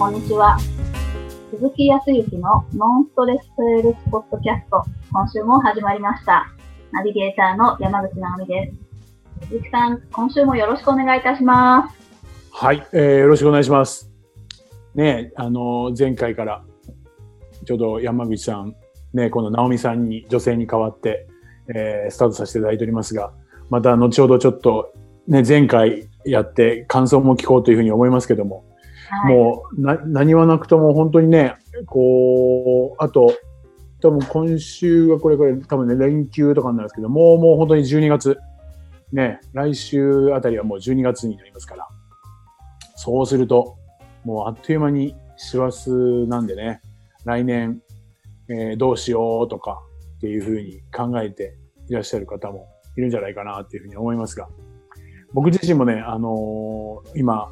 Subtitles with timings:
[0.00, 0.56] こんにちは。
[1.50, 4.82] 鈴木康之のノンストレスセールスポットキャスト、
[5.12, 6.46] 今週も始まりました。
[6.90, 8.72] ナビゲーターの山口直美で
[9.42, 9.46] す。
[9.48, 11.94] 鈴木さん、今週もよろしくお願いいたします。
[12.50, 14.10] はい、えーよろしくお願いします。
[14.94, 16.64] ねえあの前回から
[17.66, 18.74] ちょうど山口さん、
[19.12, 21.28] ね、この直美さんに女性に代わって、
[21.74, 23.34] えースタートさせていただいておりますが、
[23.68, 24.94] また後ほどちょっと、
[25.28, 28.64] ね、前回やって感想も聞こうというふうに思いますけども、
[29.26, 31.56] もうな何はなくとも本当にね、
[31.86, 33.32] こう、あと、
[34.00, 38.38] 多分今週はこれこれ多分ね、連休とかになるんですけど、もうもう本当に12月、
[39.12, 41.86] ね、来週あたりはもう12月になりますから、
[42.96, 43.76] そうすると、
[44.24, 45.90] もうあっという間に師走
[46.28, 46.80] なんでね、
[47.24, 47.80] 来年、
[48.48, 49.80] えーどうしようとか
[50.16, 51.56] っていうふうに考えて
[51.88, 54.48] いらっしゃる方もいるんじゃないかなっていうふうに思いますが、
[55.32, 57.50] 僕自身もね、あのー今、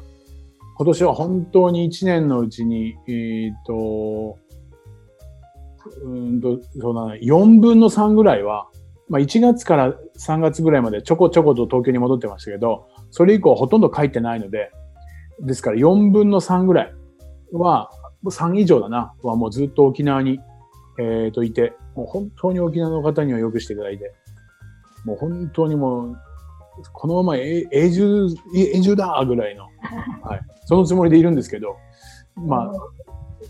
[0.79, 4.39] 今年は本当に1年のうちに、えっ、と、
[6.05, 8.69] うんと、そうだね、4分の3ぐらいは、
[9.09, 14.71] まあ1月から3月ぐらいまでちょこちょこと東京に戻ってましたけど、それ以降ほとんど帰ってないので、
[15.41, 16.93] ですから4分の3ぐらい
[17.51, 17.91] は、
[18.23, 20.39] 3以上だな、はもうずっと沖縄に、
[20.97, 24.13] えっ、といて、もう本当に沖縄の方にはよくしていただいて、
[25.03, 26.17] もう本当にもう、
[26.93, 29.65] このまま永住、永住だぐらいの、
[30.23, 31.77] はい、そのつもりでいるんですけど、
[32.35, 32.71] まあ、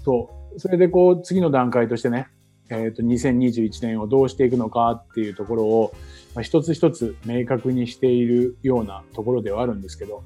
[0.05, 2.29] そう、それでこう、次の段階としてね、
[2.69, 5.93] えっ、と、2021年をどうしていくのかっていうところを、
[6.33, 10.23] まあ、一つ一つ明確にしているようなところではあるんですけど、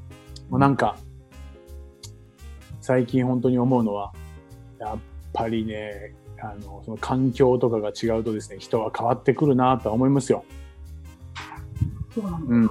[0.52, 0.96] もうなんか、
[2.80, 4.14] 最近本当に思うのは、
[4.80, 5.00] やっ
[5.34, 10.46] ぱりね、あの、その環境とかが違うとですね、人は変わってくるなとは思いますよ。
[12.14, 12.70] そうなんうん。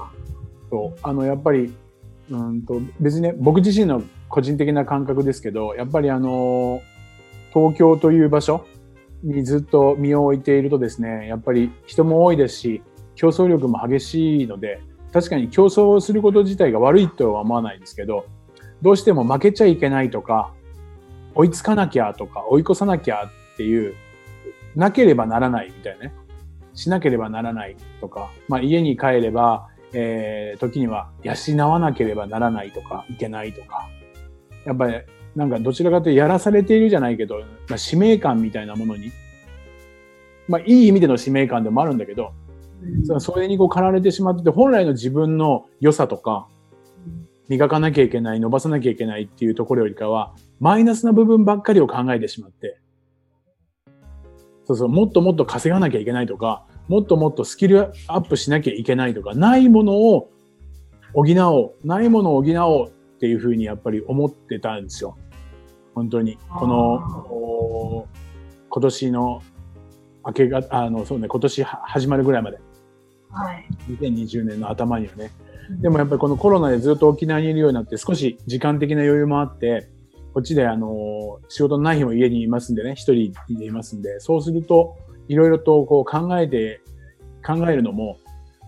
[0.70, 0.98] そう。
[1.02, 1.74] あの、やっぱり、
[2.30, 6.80] うんと、別にね、僕自身の個人的な感覚ですけど、やっぱりあの、
[7.52, 8.66] 東京という場所
[9.22, 12.82] にずっと身を置いているとですね、やっぱり人も多いですし、
[13.14, 14.80] 競争力も激しいので、
[15.12, 18.26] 確かに競争すること自体が悪いとは思わないですけど、
[18.80, 20.52] どうしても負けちゃいけないとか、
[21.34, 23.94] 追いつかなきゃとか、追い越さなきゃっていう、
[24.74, 26.14] なければならないみたいなね。
[26.74, 33.88] しなければならないとか、まあ家に帰れば、えー、時には養わなければならないとか、いけないとか。
[34.64, 34.94] やっぱり、
[35.34, 39.12] なんかどちらかというとやらされているじゃないけど、まあ、使命感みたいなものに、
[40.48, 42.32] まあいい意味での使命感でもあるんだけど、
[43.04, 46.48] そそれにこう駆られてしまってて、本来の自分の良さとか、
[47.48, 52.78] 磨かなきゃいけない、伸ばさなきゃいけないっていうところよりかは、マイナスな部分ばっかりを考えてしまって、
[54.64, 60.30] そうそう、もっともっと稼がなきゃいけないとか、もっともっとスキルアップしなきゃいけないとか、ないものを
[61.14, 65.16] 補おう、ないものを補おうっていうふうにやっぱり思ってたんですよ。
[65.94, 66.38] 本当に。
[66.48, 66.94] この、
[67.30, 68.06] お
[68.68, 69.42] 今年の
[70.24, 72.58] 明けが、あの、そうね、今年は始まるぐらいまで。
[73.30, 73.66] はい。
[73.90, 75.30] 2020年の頭にはね。
[75.80, 79.88] でもやっぱりこのコロナでずっと沖縄にいるようになって少し時間的な余裕もあって、
[80.34, 84.96] こっちであの、仕事のない日も家にいますんでね、一人でいますんで、そうすると、
[85.32, 86.80] いろいろとこう考えて、
[87.44, 88.18] 考えるのも、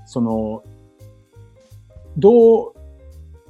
[0.07, 0.65] その、
[2.17, 2.73] どう、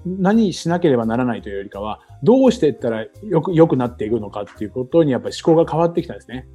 [0.04, 6.46] 何しなければならないというよりかは、どうしていったらよく、良くなっていくのかっていうことにやっぱり思考が変わってきたんですね。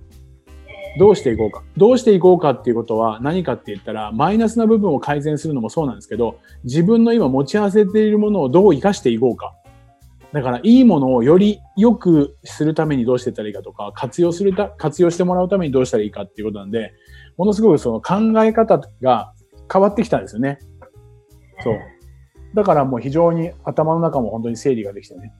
[0.99, 1.63] どうしていこうか。
[1.77, 9.55] どうしていこうかっていうことは何かって言ったら、マイナスな部分を改善するのもそうなんですけど、自分の今持ち合わせているものをどう活かしていこうか。
[10.31, 16.93] だから、いいものをより良くするためにどうしてたらいいかとか、活用するた、活用してもらうためにどうしたらいいかっていうことなんで、
[17.37, 19.33] ものすごくその考え方が
[19.71, 20.59] 変わってきたんですよね。
[21.63, 21.79] そう。
[22.53, 25.33] だからもう非常に頭の中も本当に整理ができてね。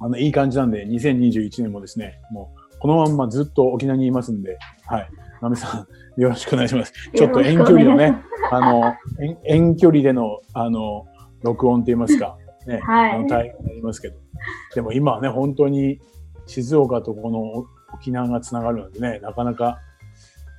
[0.00, 5.08] あの、いい感じなんで、2021年もですね、もう、このまんまずっと沖縄にいますんで、はい。
[5.40, 6.92] ナミさん、よろしくお願いします。
[7.14, 8.16] ちょっと遠距離のね、
[8.50, 8.94] あの、
[9.44, 11.06] 遠距離での、あの、
[11.42, 12.36] 録音って言いますか、
[12.66, 14.16] ね、はいあの大変になりますけど。
[14.74, 16.00] でも今はね、本当に
[16.46, 19.78] 静岡とこの沖縄がつながるのでね、なかなか、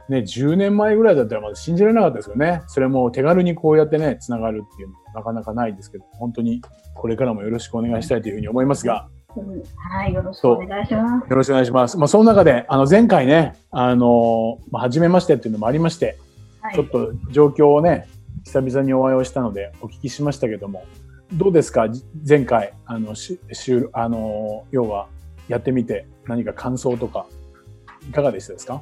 [0.10, 2.62] ね、10年前ぐらいだったらまだ信じられなかったですよね。
[2.68, 6.62] それも手軽にこうやってね、つながるっていうのはなかなかないですけど、本当に
[6.94, 11.30] これからもよろしくお願いしたいというふうに思いますが、うんはい、よろしくお願いします。
[11.30, 11.98] よろしくお願いします。
[11.98, 16.18] まあ、その中で、あの、前回ね、あの、まあ、初めましてっていうのもありまして、
[16.62, 18.08] はいちょっと状況をね、
[18.44, 20.84] 久々にお会いをしたのでお聞きしましたけども、
[21.36, 21.88] どうですか？
[22.28, 25.08] 前回、あの、し、しあの、要は、
[25.48, 27.26] やってみて、何か感想とか、
[28.10, 28.82] いかがでしたですか？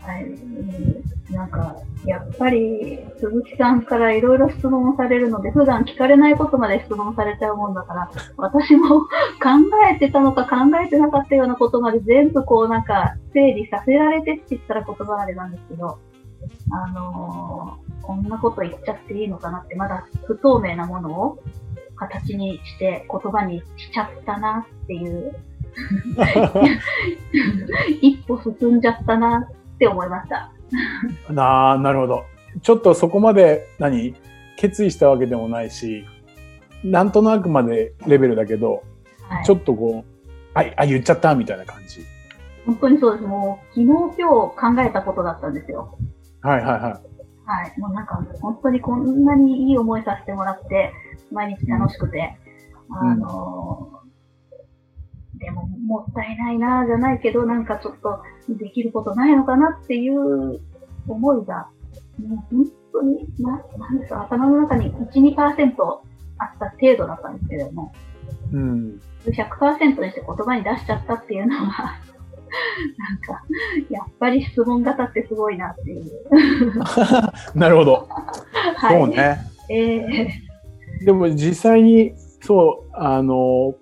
[0.00, 1.32] はい。
[1.34, 1.76] なんか、
[2.06, 9.00] やっぱり、鈴木さんからいろいろ質問されるので、普段聞かれないことまで質問されちゃうもんだから、私も
[9.42, 9.48] 考
[9.92, 15.98] えてたのか考えてなかったようなことまで全部こうなんか整理させられてって言ったら言葉あれなんですけど、
[16.70, 21.38] あのーこんなこと言っちゃっていいのかなって、まだ不透明なものを
[21.94, 25.36] 形にして言葉にしちゃったなっていう、
[28.00, 30.50] 一歩進んじゃったなって思いました。
[31.30, 32.24] なあ、なるほど。
[32.62, 34.14] ちょっとそこまで、何？
[34.56, 36.06] 決意したわけでもないし、
[36.82, 38.82] なんとなくまでレベルだけど、
[39.28, 42.00] はい、ちょっとこう、あ、あ言っちゃったみたいな感じ。
[42.64, 43.24] 本当にそうです。
[43.26, 43.86] もう、昨日
[44.18, 45.98] 今日考えたことだったんですよ。
[46.42, 46.92] はいはいはい。
[47.44, 47.80] はい。
[47.80, 50.92] もうなんか、本当にこんなにいい思いさせてもらって、
[51.32, 52.36] 毎日楽しくて、
[52.88, 53.98] うんあのー
[55.38, 60.60] でも、もったいないなじゃないけど、なんかちょっとできることないのかなっていう
[61.06, 61.68] 思いが、
[62.18, 65.74] もう本当に、な、なんですか、頭の中に1、2%
[66.38, 67.92] あった程度だったんですけれども、
[68.52, 69.00] うん。
[69.26, 72.00] 100%にして言葉に出しちゃったっていうのは、
[72.96, 73.44] なんか、
[73.90, 76.10] やっぱり質問型ってすごいなっていう。
[77.58, 78.08] なるほど。
[78.76, 78.98] はい。
[78.98, 79.38] そうね。
[79.70, 80.28] ええ
[81.04, 83.74] でも実際に、そう、あの、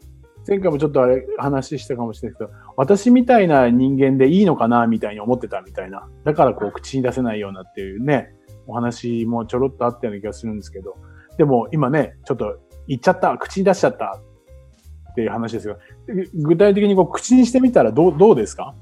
[0.46, 6.08] 前回もちょっとあれ話したかもしれないけど、私みたいな人間でいいのかなみたいに思ってたみたいな。
[6.24, 8.28] だからこう口に出せないようなっていうね、
[8.66, 10.96] お話もちょろっとあったような気がするんですけど、
[11.36, 14.20] でも今ね、ちょっと言っちゃった、口に出しちゃった
[15.16, 15.78] っていう話ですが、
[16.34, 18.74] 具体的にこう口にしてみたらどう、どうですか？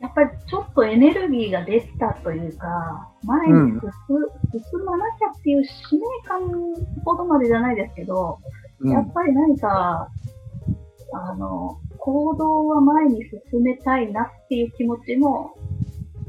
[0.00, 3.80] やっぱりちょっとエネルギーが出たというか、前に進,、
[4.70, 6.40] 進まなきゃっていう使命感
[7.04, 8.38] ほどまでじゃないですけど、
[8.78, 8.92] うん。
[8.92, 10.08] やっぱり何か、
[11.12, 15.56] あの、行動は前に進めたいなっていう気持ちも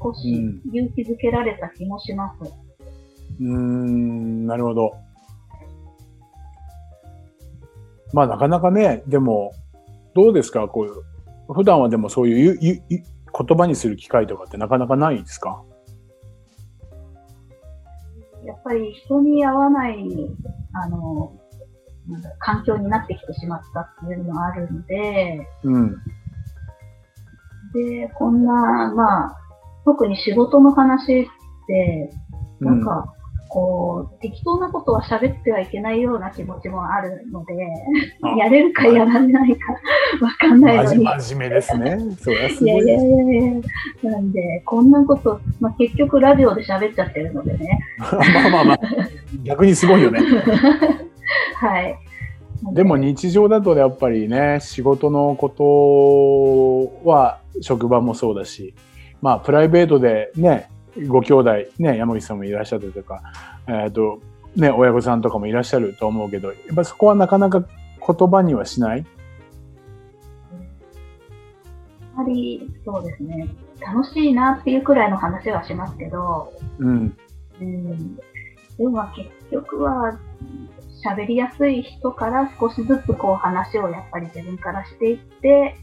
[0.02, 0.62] 少しうん。
[0.74, 2.52] 勇気づけられた気もします。
[3.40, 4.96] うーん、なるほど。
[8.14, 9.54] まあなかなかね、でも、
[10.16, 10.68] どうですか？
[10.68, 13.04] こういう、普段はでもそういうゆゆゆ
[13.48, 15.64] 言葉にする機会とかってなかなかないですか？
[18.46, 20.06] やっぱり人に合わない、
[20.74, 21.34] あの、
[22.08, 25.98] なんだ環境になってきてしまったっていうのがあるので、うん。
[27.74, 29.38] で、こんな、まあ、
[29.84, 31.26] 特に仕事の話っ
[31.68, 32.10] て、
[32.62, 33.14] なんか、
[33.50, 37.54] こう、適当なことは喋ってはいけないような気持ちもあるので
[38.22, 39.74] あ、やれるかやらないか
[40.22, 41.06] わかんないのに。
[41.06, 41.98] 真真面目ですね。
[42.20, 43.06] そりゃすいやいやごいです。
[43.06, 43.64] いやい
[44.04, 44.12] や。
[44.12, 47.80] なんで、こんなこと、まあ、結局ラジオで喋っちゃってるのでね。
[47.98, 48.80] まあまあまあ、
[49.44, 50.20] 逆にすごいよね。
[51.56, 51.98] はい。
[52.74, 55.50] でも日常だとやっぱりね、仕事のこ
[57.04, 58.74] とは職場もそうだし、
[59.22, 60.70] まあプライベートでね、
[61.08, 63.22] ご兄弟、ね、山口さんもいらっしゃったりとか、
[63.68, 64.20] えっ、と、
[64.56, 67.64] ね、親御さんとかもいらっしゃると思うけど、やっぱそこはなかなか
[68.06, 69.06] 言葉にはしない？
[72.16, 73.48] やはり、そうですね。
[73.80, 77.16] 楽しいなっていうくらいの話はしますけど、うん。
[77.62, 78.16] うん。
[78.16, 78.24] で
[78.80, 80.18] もまあ結局は、
[81.06, 85.76] 喋りやすい人から少しずつこう話をやっぱり自分からしていって、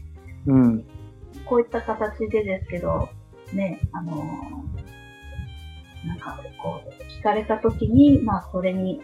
[0.45, 0.85] うん。
[1.45, 3.07] こういった形でですけど、
[3.53, 4.23] ね、あの
[6.07, 9.01] なんかこう、聞かれたときに、まあそれに、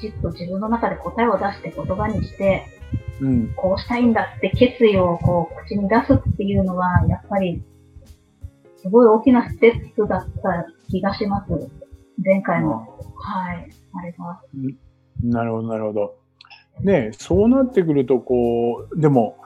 [0.00, 2.66] ちっと自分の中で答えを出して言葉にして、
[3.20, 3.52] うん。
[3.54, 7.62] こうしたいんだって決意をこう口に出すっていうのは、やっぱり、
[8.76, 11.50] すごい大きなステップだった気がします。
[12.24, 12.86] 前回の。
[13.16, 13.70] はい。
[13.94, 14.40] あれが。
[15.22, 16.16] なるほど、なるほど。
[16.82, 19.36] ねそうなってくると、こう、でも、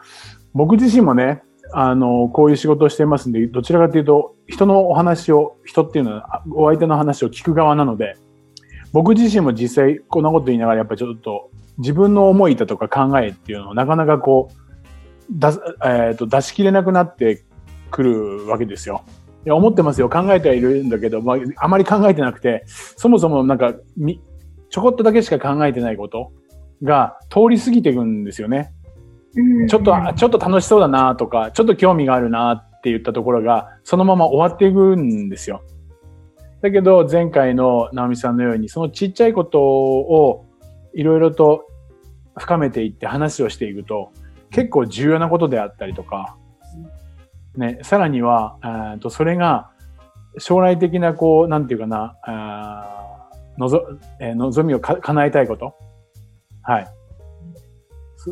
[0.54, 8.16] 僕自身もね、あの、こういう仕事をしていますんで、どちらかというと、人のお話を、人っていうのは、お相手の話を聞く側なので、
[8.92, 14.68] 僕自身も実際こんなこと言いながら、やっぱりちょっと自分の思いだとか考えっていうのをなかなかこう、
[15.30, 17.44] 出す、えっ、と、出し切れなくなって
[17.90, 19.02] くるわけですよ。
[19.44, 20.08] いや、思ってますよ。
[20.08, 24.20] 考えてはいるんだけど、まあ、あまり考えてなくて、そもそもなんか、み、
[24.70, 26.32] ちょこっとだけしか考えてないこと
[26.82, 28.72] が通り過ぎていくんですよね。
[29.68, 35.62] ちょっと、ちょっと楽しそうだなとか、ちょっと興味があるなって言ったところが、そのまま終わっていくんですよ。
[36.62, 40.46] だけど、前回の直美さんのように、そのちっちゃいことを
[40.94, 41.66] いろいろと
[42.36, 44.12] 深めていって話をしていくと、
[44.50, 46.36] 結構重要なことであったりとか、
[47.56, 49.70] ね、さらには、えーとそれが
[50.38, 53.86] 将来的な、こう、なんていうかな、あのぞ、
[54.20, 55.74] え望みをか叶えたいこと。
[56.62, 56.88] はい。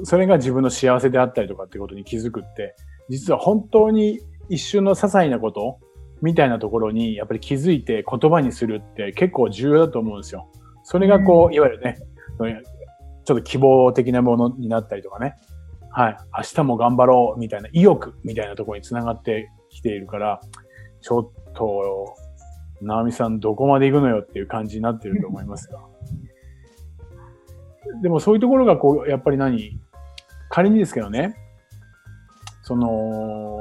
[0.05, 2.75] そそれが自分の幸せであったりとかっていうことに気づくって、
[3.09, 5.79] 実は本当に一瞬の些細なこと
[6.23, 10.51] みたいなところにやっぱり気づいて言葉にするって結構重要だと思うんですよ。
[10.83, 11.99] それがこう、いわゆるね、
[13.25, 15.35] ちょっと希望的なものになったりとかね。
[15.91, 16.17] はい。
[16.37, 20.41] 明日も頑張ろうみたいな意欲みたいなところにつながってきているから、
[21.01, 22.15] ちょっと、
[22.83, 25.81] 直美さんどこまで行くのよっていう感じになってると思いますが。
[28.03, 29.81] でもそういうところがこう、やっぱり何？
[30.57, 31.37] 仮にですけどね、
[32.63, 33.59] その、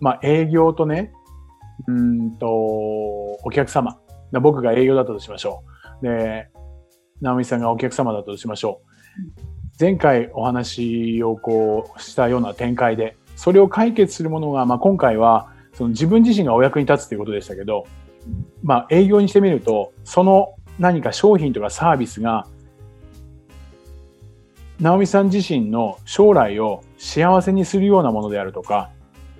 [0.00, 1.12] まあ営業とね、
[1.86, 3.98] うんと、お客様。
[4.42, 5.64] 僕が営業だったとしましょ
[6.02, 6.04] う。
[6.04, 6.50] で、
[7.22, 9.80] 直美さんがお客様だったとしましょう。
[9.80, 17.86] 前回お話をこうしたような展開で、それを解決するものが、まあ、今回はその自分自身がお役に立つということでしたけど、
[18.62, 22.46] まあ、営業にしてみると、その何か商品とかサービスが、
[24.80, 28.90] 直美さん自身の将来を幸せにするようなものであるとか、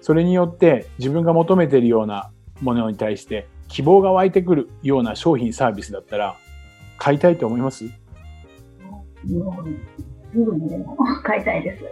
[0.01, 2.31] それによって自分が求めているような
[2.61, 6.37] ものに対して希望が湧いてくるような商品サービスだったら
[6.97, 7.85] 買いたいと思います？
[11.23, 11.85] 買いたいです。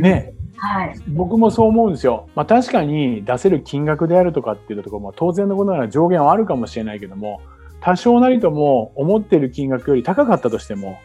[0.00, 0.94] ねはい。
[1.08, 2.28] 僕もそう思うんですよ。
[2.34, 7.40] まあ確かに出せる金額であるとかっていうところも当然のことなら上限はあるかもしれないけども、
[7.80, 10.98] 多少なりとも思ってる金額より高かったとしても、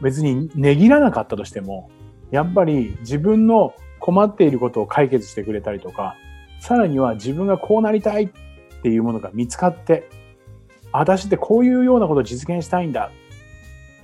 [0.00, 1.90] 別に値切らなかったとしても、
[2.30, 6.16] やっぱり自分の困っていることを解決してくれたりとか、
[6.60, 8.28] さらには自分がこうなりたいっ
[8.82, 10.08] ていうものが見つかって、
[10.92, 13.10] 私ってこういうようなことを実現したいんだ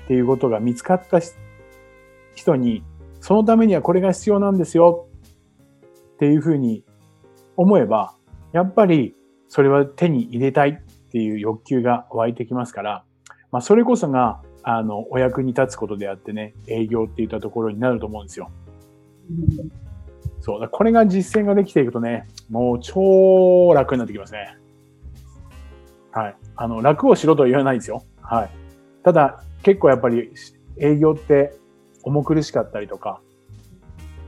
[0.05, 1.21] っていうことが見つかった
[2.35, 2.83] 人に、
[3.21, 5.09] そのためにはこれが必要なんですよ
[6.15, 6.85] っていうふうに
[7.57, 8.15] 思えば、
[8.53, 9.15] やっぱり
[9.49, 10.75] それは手に入れたいっ
[11.11, 13.05] ていう欲求が湧いてきますから、
[13.51, 18.51] まあ、それこそが、あの、お役に立つことであってね、営業っていったところになると思うんですよ。
[20.41, 20.69] そう。
[20.69, 24.59] これが実践ができていくとね、もう超楽になってきますね。
[26.11, 26.37] はい。
[26.57, 28.03] あの、楽をしろとは言わないですよ。
[28.21, 28.51] はい。
[29.05, 30.33] ただ、結構やっぱり
[30.79, 31.55] 営業って
[32.03, 33.21] 重苦しかったりとか、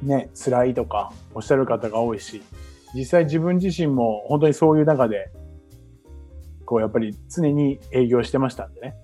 [0.02, 2.42] ね、辛いとかおっしゃる方が多いし、
[2.94, 5.32] 実際自分自身も本当にそういう中で、
[6.64, 8.94] こうやっぱり常に営業してましたんでね。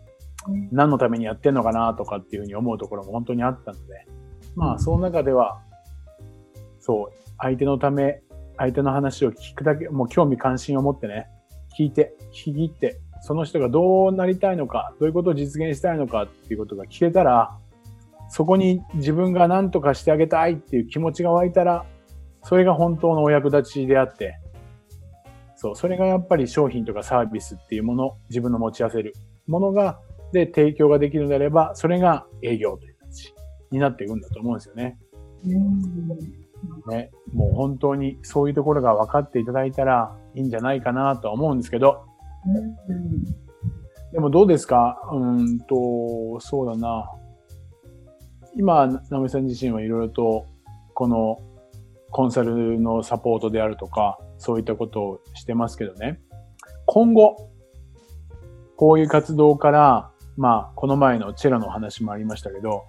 [0.73, 4.07] 何のためにやってんのかなとかっていうふうに思うところも本当にあったので、
[4.55, 5.61] まあその中では、
[6.81, 8.23] そう、相手のため、
[8.57, 11.29] 相手の話を聞くだけ、もう興味関心を持ってね、
[11.79, 17.57] 聞いて、聞き入って、その人がどうなりたいのか、どういうことを実現したいのかっていうことが聞けたら、
[18.29, 21.85] そこに自分が何とかしてあげたいっていう気持ちが湧いたら、
[22.43, 24.39] それが本当のお役立ちであって、
[25.57, 29.15] そう、それがやっぱり商品とかサービスっていうもの、自分の持ち合わせる
[29.47, 29.99] ものが、
[30.35, 33.33] で提供ができるのであれば、それが営業という形
[33.71, 34.99] になっていくんだと思うんですよね。
[36.89, 42.05] ね、もう本当にそういうところが分かっていただいたらいいんじゃないかなと思うんですけど、
[44.13, 45.01] でもどうですか？
[45.13, 47.11] うんと、そうだな。
[48.57, 50.47] 今、直美さん自身はいろいろと、
[50.95, 51.41] この
[52.11, 56.21] コンサルのサポートであるとか、そういったことをしてますけどね。
[56.87, 57.51] 今後、
[58.77, 62.85] こういう活動から、まあ、この前のチェラの話もありましたけど、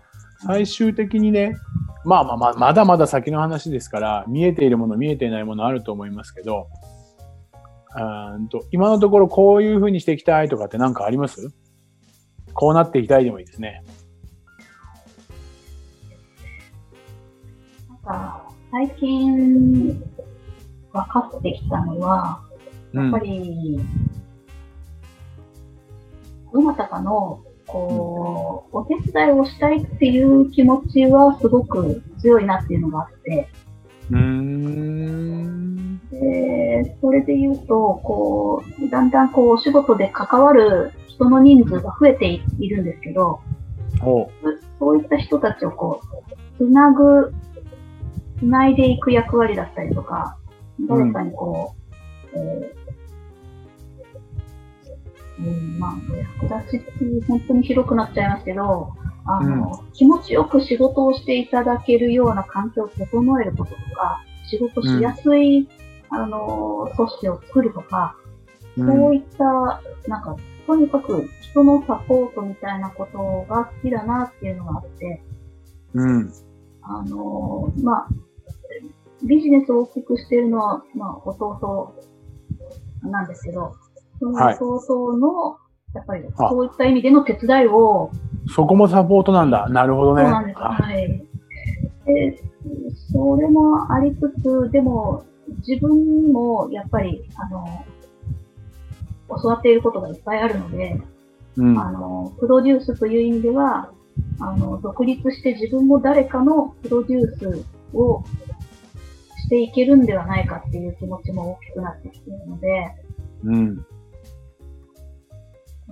[0.46, 1.56] 最終的にね、
[2.04, 6.68] まあまあまあ、まだまだ先の話ですから、見えているもの、見えていないものあると思いますけど、
[7.98, 11.54] うんと今のところこういうふうにしていきたいとかって何かあります？
[12.54, 13.84] こうなっていきたいでもいいですね。
[17.88, 19.88] なんか、最近
[20.92, 22.42] 分かってきたのは、
[22.94, 23.80] やっぱり、
[26.56, 33.50] どなたかの、こう、お手伝いをしたいっていう気持ちはすごく強いなっていうのがあって、
[34.10, 36.00] うん。
[36.10, 42.28] で、それで言うと、こう、だんだんこう、お仕事で関わる人の人数が増えて
[42.60, 43.42] いるんですけど、
[44.80, 46.02] そういった人たちをこ
[46.58, 47.34] う、つなぐ、
[48.40, 50.38] つないでいく役割だったりとか、
[50.88, 51.76] 誰かにこ
[52.34, 52.85] う、うん、えー、
[55.40, 58.94] うん、まあ、役立ちって本当に広くなっちゃいますけど、
[59.26, 65.68] あの、うん、気持ちよく仕事をしていただけるような環境を整えることとか、仕事しやすい、うん、
[66.10, 68.16] あの、組織を作るとか、
[68.78, 70.36] そういった、なんか、
[70.68, 75.24] とにかく人のサポートみたいなことが好きだなっていうのがあって、
[75.94, 76.34] うん。
[76.82, 78.08] あの、まあ、
[79.24, 81.96] ビジネスを大きくしているのは、まあ、弟
[83.04, 83.76] なんですけど、
[84.20, 85.58] その弟の、
[85.94, 88.12] やっぱり、そういった意味での手伝いを、
[88.54, 89.68] そこもサポートなんだ。
[89.70, 90.24] なるほどね。
[90.24, 90.60] そうなんです。
[90.60, 91.26] はい。
[92.06, 92.44] で、
[93.12, 95.24] それもありつつ、でも、
[95.68, 97.86] 自分にもやっぱり、あの、
[99.42, 101.02] 教わっていることがいっぱいあるので、
[101.58, 101.80] うん。
[101.80, 103.92] あの、プロデュースという意味では、
[104.40, 108.24] あの、独立して自分も誰かのプロデュースを
[109.46, 112.92] していけるんではないかっていう気持ちも大きくなってきているので、
[113.44, 113.86] うん。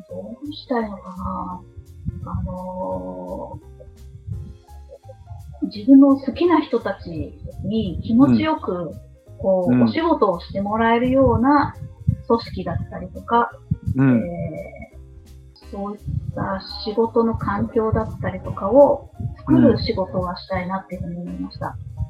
[0.09, 1.62] どうしたいのかな
[2.25, 3.59] あの
[5.63, 8.91] 自分の好きな人たちに気持ちよく、
[9.38, 11.73] こう、うんお仕事をしてもらえるような
[12.27, 13.51] 組織だったりとか、
[13.95, 14.17] うん。
[14.17, 14.93] えー
[15.73, 16.00] そういっ
[16.35, 19.09] た仕事の環境だったりとかを
[19.39, 21.75] 作る仕事がしたいなっていうふうに思いました。
[21.97, 22.02] おー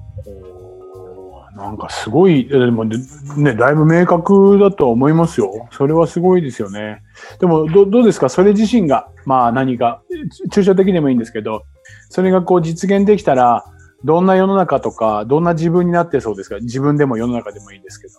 [1.55, 2.97] なんかすごい、えでもね、
[3.37, 5.67] ねだいぶ明確だと思いますよ。
[5.71, 7.03] それはすごいですよね。
[7.39, 8.27] でも、どどうですか？
[8.27, 10.01] それ自身が、まあ何か、
[10.51, 11.63] ち抽象的でもいいんですけど、
[12.09, 13.63] それがこう実現できたら、
[14.03, 16.57] どんな世の中とか、どんな自分になってそうですか？
[16.59, 18.13] 自分でも世の中でもいいんですけど。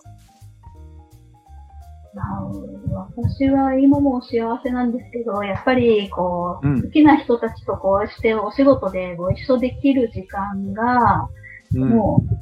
[2.15, 11.27] まあ私は今も幸せなんですけど、やっぱりこう、うん好きな人たちとこうしてお仕事でご一緒できる時間が、
[11.75, 11.89] うん。
[11.89, 12.35] もう、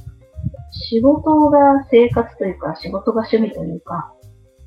[0.89, 4.13] 仕事が生活というか、仕事が趣味というか、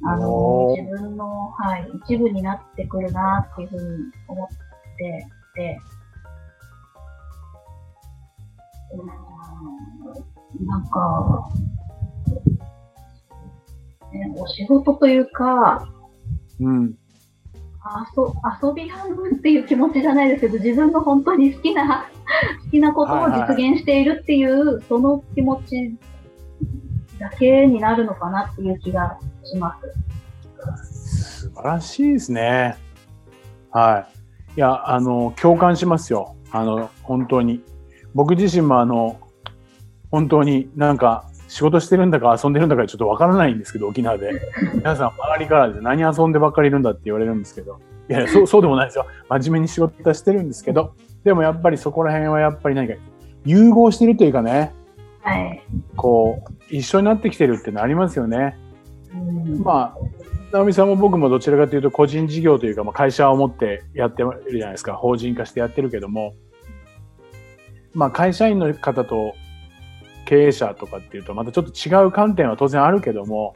[0.04, 4.49] あの自分の、はい、一部になってくるなっていうふうに思っ
[4.99, 5.80] てて、
[8.92, 9.26] うん
[10.64, 11.49] なんか、
[14.12, 15.87] ね、お仕事というか、
[16.61, 16.94] うん。
[18.16, 22.07] 遊遊び半分っていう気持ちじゃないですけど、自分の本当に好きな、
[22.64, 25.97] 好きなことを実現しているっていう、その気持ち
[27.19, 29.78] だけになるのかなっていう気がしま
[30.83, 31.49] す。
[31.49, 32.76] 素晴らしいですね。
[33.71, 34.07] は
[34.55, 34.59] い。
[34.59, 36.35] いや、あの、共感しますよ。
[36.50, 37.62] あの、本当に。
[38.14, 39.21] 僕自身もあの、
[40.11, 44.32] 本当になんか仕事してるんだか遊んでるんだかちょっとわからないんですけど、沖縄で。
[44.74, 47.78] 皆さん周りからで何遊んでばっかりいるんだって言われるんですけど。
[48.09, 49.06] いやいや、そう、そうでもないですよ。
[49.28, 50.92] 真面目に仕事はしてるんですけど。
[51.24, 52.94] でもやっぱりそこら辺はやっぱり何か
[53.44, 54.72] 融合してるというかね、
[55.22, 55.62] はい。
[55.96, 58.56] こう、一緒になってきてるっていうのありますよね。
[59.12, 59.98] うんまあ、
[60.52, 64.94] 直美さんも僕もどちらかというと個人事業というか、まあ、会社を持ってやってるじゃないですか。
[64.94, 66.35] 法人化してやってるけども、
[67.92, 69.35] まあ会社員の方と
[70.26, 73.54] 経営者とかっていうとまたちょっと違う観点は当然あるけども、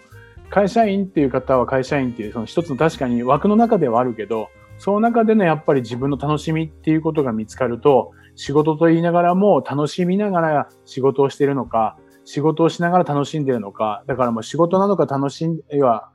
[0.48, 16.10] 会社員っていう方は会社員っていうその一つの確かに枠の中ではあるけど、その中でのやっぱり自分の楽しみっていうことが見つかると、仕事と言いながらも楽しみながら仕事をしているのか、仕事をしながら楽しんでるのか、だからもう仕事なのか楽しんでは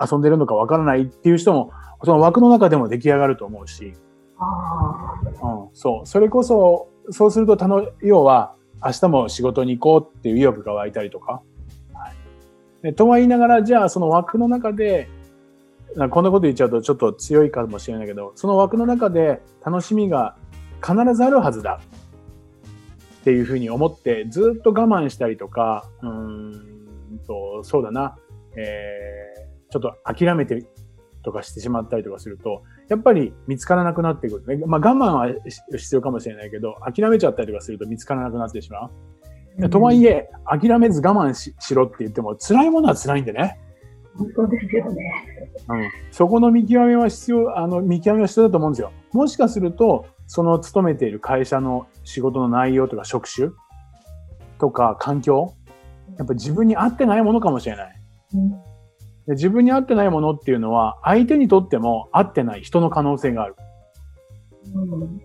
[0.00, 1.72] 遊んでるのかわからないっていう人も、
[2.04, 3.94] その枠の中でも出来上がると思うし、
[4.38, 5.26] あう
[5.66, 6.06] ん、そう。
[6.06, 7.56] それこそ、そうすると、
[8.02, 11.42] 要は、明日も仕事に行こうっていう意欲が湧いたりとか。
[11.92, 15.08] はい、とは言いながら、じゃあその枠の中で、
[15.96, 20.36] なこんなこと言っちゃうとちょっと強いかもしれないけど、その枠の中で楽しみが
[20.80, 21.80] 必ずあるはずだ。
[23.20, 26.78] っていうふうに思って、ずっと我慢したりとか、うん
[27.26, 28.16] と、そうだな、
[28.56, 30.64] えー、ちょっと諦めて
[31.22, 34.64] とかしてしまったりとかすると、やっぱり見つからなくなってくる、ね。
[34.66, 35.28] まあ我慢は
[35.76, 38.90] 必要かもしれないけど、諦めちゃったりとかすると見つからなくなってしまう。
[39.64, 39.68] あ。
[39.68, 43.58] とはいえ、諦めず我慢ししろって言っても、辛いものは辛いんでね。
[44.16, 45.24] 本当ですよね。
[45.68, 45.90] うん。
[46.10, 48.92] そこの見極めは必要、あの、見極めは必要だと思うんですよ。
[49.12, 53.50] もしかすると、その勤めている会社の仕事の内容とか職種
[54.58, 55.54] とか環境、
[56.16, 58.02] やっぱ自分に合ってないものかもしれない。
[58.34, 58.67] うん
[59.28, 63.56] で自分に合ってないものっていうのは、相手にとっても合ってない人の可能性がある。
[64.74, 65.20] うん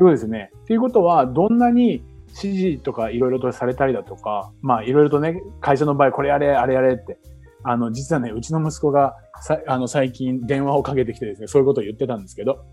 [0.00, 0.50] ということですね。
[0.66, 7.18] ということは、どんなに指示とかいろいろとされたりだとか、まあいろいろとね、会社の場合これやれ、あれやれって、
[7.64, 12.64] あの、実はね、うちの息子がさあの最近電話をかけてきてですね、そういうことを言ってたんですけど、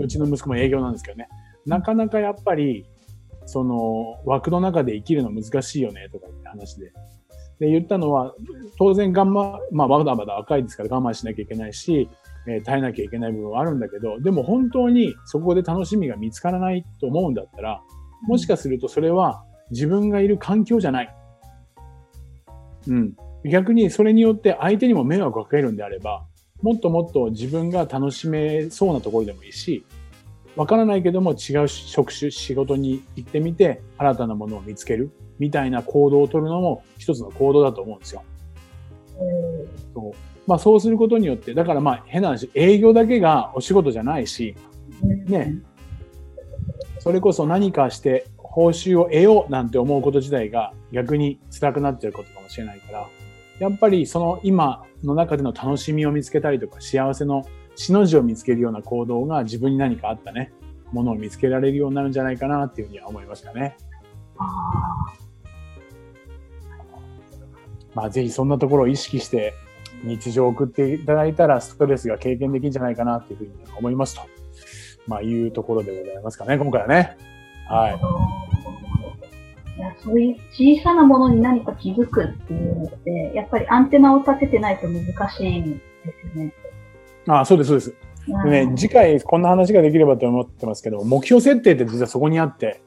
[0.00, 1.28] うちの息子も営業なんですけどね、
[1.66, 2.86] なかなかやっぱり、
[3.44, 6.92] その枠の中で生きるの難しいよねとかって話で。
[7.58, 8.34] で、言ったのは、
[8.78, 12.08] 当然我慢、まあまだまだ若いですから我慢しなきゃいけないし、
[12.48, 17.82] えー耐えなきゃいけない部分はあるんだけど、でも本当にそこで楽しみが見つからないと思うんだったら、
[18.22, 21.14] もしかするとそれは自分がいる環境じゃない。
[22.88, 23.16] うん。
[23.44, 26.24] 逆にそれによって相手にも迷惑をかけるんであれば、
[26.62, 29.84] もっともっと自分が楽しめそうなところでもいいし、
[30.56, 38.24] わからないけども違う職種、仕事に行ってみて新たなものを見つけるみたいな行動を取るのも一つの行動だと思うんですよ。
[39.94, 40.12] そう。
[40.46, 44.56] まあそうすることによって、だからまあ変な話、営業だけがお仕事じゃないし、
[45.26, 45.62] ね
[47.00, 53.08] それこそ何かして報酬を得ようなんて思うこと自体が逆に辛くなっちゃうことかもしれないから、
[53.58, 57.44] やっぱりその今の中での楽しみを見つけたりとか、幸せの
[57.76, 60.52] しの字を見つけるような行動が自分に何かあったね、
[60.92, 63.76] ものを見つけられるようになるんじゃないかなっていうふうには思いましたね。
[64.38, 64.46] あ
[67.94, 69.54] まあぜひそんなところを意識して
[70.04, 74.22] 日常を送っていただいたらストレスが経験できるんじゃないかなっていうふうに思いますと。
[75.06, 77.16] まあいうところでございますかね、今回はね。
[77.68, 77.74] あ。
[77.74, 78.00] はい。
[79.76, 85.82] いやそういう小さなものに何か気づくっていうのって、やっぱりアンテナを立ててないと難しいんで
[86.32, 86.54] すよね。
[87.26, 87.90] あそうです、そうです。
[87.90, 92.82] うんでね、次回こんな話ができればと思ってますけど、目標設定って実はそこにあって、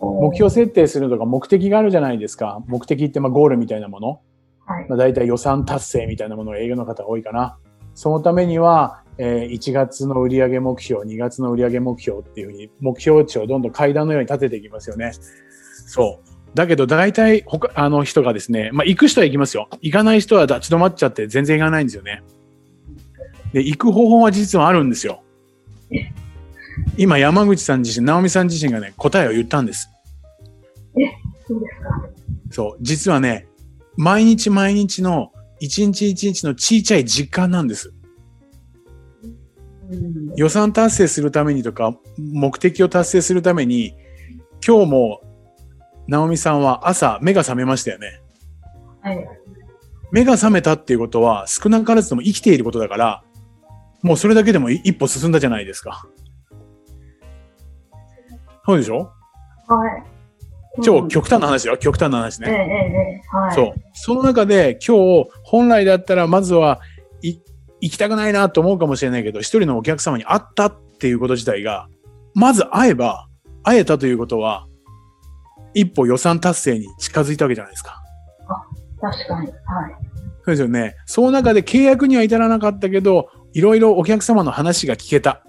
[0.00, 2.62] 目標設定するとか目的があるじゃないですか。
[2.66, 4.20] 目的ってまあゴールみたいなもの。
[4.66, 4.86] はい。
[4.88, 7.56] まあ、大体予算達成みたいなものが営業の方が多いかな。
[7.94, 15.12] そのためには、えー1月の売上目標、2月の売上目標っていうふうに目標値をどんどん階段のように立てていきますよね。
[15.86, 16.54] そう。
[16.54, 19.68] だけど大体他、あの人がですね、まあ行く人は行きますよ。
[19.80, 22.22] 行かない人は立ち止まっちゃって全然行かないんですよね。
[23.56, 25.22] で、行く方法は実はあるんですよ。
[26.98, 29.88] 今山口さん自身、直美さん自身がね、答えを言ったんです。
[31.48, 32.08] そうですか。
[32.50, 32.76] そう。
[32.82, 33.48] 実はね、
[33.96, 37.94] 毎日毎日の一日一日のちいちゃい実感なんです。
[39.90, 40.34] うん。
[40.36, 43.96] 予算達成するためにとか、目的を達成するために、
[44.66, 45.22] 今日も、
[46.08, 48.20] 直美さんは朝目が覚めましたよね。
[49.00, 49.28] はい。
[50.12, 53.22] 目が覚めたっていうことは、少なからずとも生きていることだから、
[54.06, 56.06] もうそれだけでも一歩進んだじゃないですか。
[58.64, 59.10] そうでしょ？
[59.66, 59.88] は
[60.78, 60.82] い。
[60.82, 61.76] 超極端な話よ。
[61.76, 62.58] 極端な話ええ、えね。
[62.58, 63.54] え、ええ、はい。
[63.54, 63.74] そう。
[63.94, 66.80] その中で今日、本来だったらまずは
[67.22, 67.38] い
[67.80, 71.88] 行きたくないなと思うかもしれないけど、一人のお客様に会ったっていうこと自体が、
[72.34, 73.28] まず会えば、
[73.64, 74.66] 会えたということは、
[75.74, 78.00] 一歩予算達成に近づいたわけじゃないですか。
[79.00, 79.48] 確かに。
[79.48, 79.52] はい。
[80.44, 80.94] そうですよね。
[81.06, 85.42] その中で契約には至らなかったけど、いろいろお客様の話が聞けた。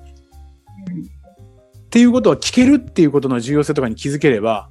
[1.87, 4.69] っていうことは聞けるっていうことの重要性とかに気づければ、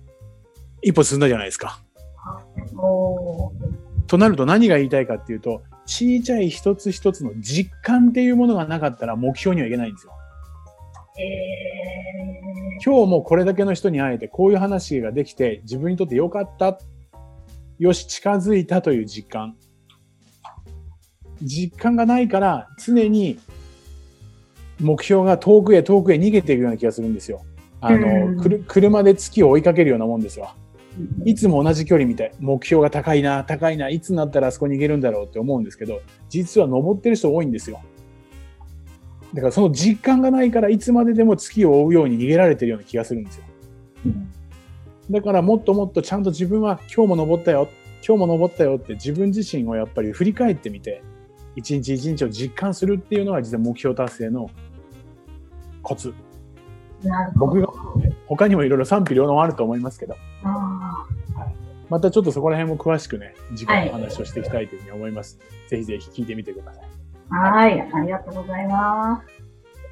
[0.81, 1.83] 一歩進んだじゃないですか。
[4.07, 10.13] となると何が言いたいかっていうと、小さい一つ一つの実感っていうものがなかったら目標にはいけないんですよ。
[11.19, 16.79] ええ今日もこれだけの人に会えて、こういう話ができて、自分にとって良かった。
[17.79, 19.57] よし、近づいたという実感。
[21.43, 23.39] 実感がないから、常に
[24.81, 27.43] 目標が遠くへ遠くへ逃げていくような気がするんですよ。
[27.81, 30.55] あうの、んくる車で月を追いかけるようなもんですわ。
[30.99, 32.33] うんいつも同じ距離みたい。
[32.41, 37.81] 目標が高いな、高いな、いつになったらあそこに行けるんだろうって思うんですけど、実は登ってる人多いんですよ。
[39.35, 43.45] だからその実感がないからいつまででも月を追うように逃げられてるような気がするんですよ。
[44.07, 44.29] うん
[45.09, 47.69] だからもっともっとちゃんと自分は今日も登ったよ、
[48.05, 51.01] 今日も登ったよって自分自身をやっぱり振り返ってみて、
[51.57, 54.49] 一日一日を実感するっていうのが実は目標達成の
[55.83, 56.15] コツ。
[57.37, 57.69] 僕が、
[58.27, 61.07] 他にもいろいろ賛否両論あると思いますけど、あ
[61.89, 65.39] またちょっとそこら辺も詳しくね、次回お話をしていきたいというふうに思います。
[65.69, 66.85] ぜひぜひ聞いてみてください。
[67.31, 67.81] ーはい。
[67.81, 69.43] ありがとうございます。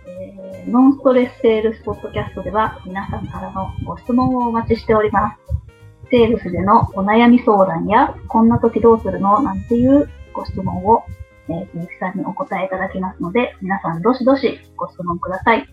[0.09, 6.09] えーノンストレスセールスポッドキャストでは皆さんからのご質問をお待ちしております。
[6.11, 9.42] セールスでのお悩み相談や、こんな時どうするの？
[9.42, 11.05] なんていうご質問を、
[11.48, 15.66] えー、鈴木さんにお答えいただきますので、皆さんどしどしご質問ください。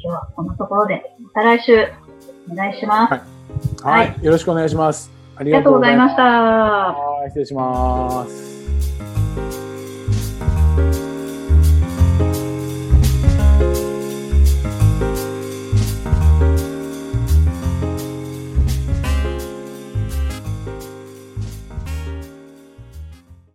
[0.00, 1.88] 今日はこんなところで、また来週
[2.50, 3.12] お願いします。
[3.12, 3.20] はい
[3.82, 4.24] はいはい。
[4.24, 5.10] よろしくお願いします。
[5.36, 6.22] ありありがとうございました。
[6.22, 8.57] はい、失礼します。